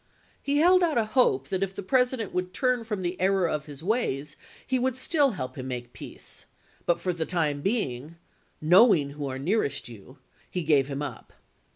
He 0.41 0.57
held 0.57 0.81
out 0.81 0.97
a 0.97 1.05
hope 1.05 1.49
that 1.49 1.61
if 1.61 1.75
the 1.75 1.83
Presi 1.83 2.17
dent 2.17 2.33
would 2.33 2.55
turn 2.55 2.83
from 2.83 3.03
the 3.03 3.21
error 3.21 3.47
of 3.47 3.67
his 3.67 3.83
ways 3.83 4.35
he 4.65 4.77
to 4.77 4.81
Lincoln, 4.81 4.83
would 4.85 4.97
still 4.97 5.31
help 5.33 5.59
him 5.59 5.67
make 5.67 5.93
peace; 5.93 6.47
but 6.87 6.99
for 6.99 7.13
the 7.13 7.23
time 7.23 7.59
Aug. 7.59 7.61
8,1864. 7.61 7.61
,.,/,., 7.61 7.61
MS 7.61 7.63
being, 7.63 8.15
"knowing 8.59 9.09
who 9.11 9.27
are 9.27 9.37
nearest 9.37 9.89
you," 9.89 10.17
he 10.49 10.63
gave 10.63 10.87
him 10.87 11.03
up. 11.03 11.33